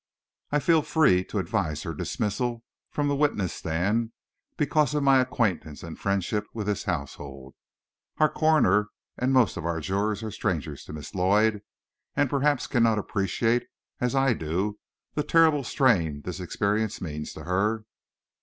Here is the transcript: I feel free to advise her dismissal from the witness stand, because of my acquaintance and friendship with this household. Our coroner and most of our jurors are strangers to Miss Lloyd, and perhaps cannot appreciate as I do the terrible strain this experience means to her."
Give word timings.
I 0.49 0.57
feel 0.57 0.81
free 0.81 1.23
to 1.25 1.37
advise 1.37 1.83
her 1.83 1.93
dismissal 1.93 2.63
from 2.89 3.07
the 3.07 3.15
witness 3.15 3.53
stand, 3.53 4.13
because 4.57 4.95
of 4.95 5.03
my 5.03 5.19
acquaintance 5.21 5.83
and 5.83 5.99
friendship 5.99 6.47
with 6.55 6.65
this 6.65 6.85
household. 6.85 7.53
Our 8.17 8.27
coroner 8.27 8.89
and 9.19 9.31
most 9.31 9.57
of 9.57 9.65
our 9.67 9.79
jurors 9.79 10.23
are 10.23 10.31
strangers 10.31 10.85
to 10.85 10.93
Miss 10.93 11.13
Lloyd, 11.13 11.61
and 12.15 12.31
perhaps 12.31 12.65
cannot 12.65 12.97
appreciate 12.97 13.67
as 13.99 14.15
I 14.15 14.33
do 14.33 14.79
the 15.13 15.21
terrible 15.21 15.63
strain 15.63 16.23
this 16.23 16.39
experience 16.39 16.99
means 16.99 17.31
to 17.33 17.43
her." 17.43 17.85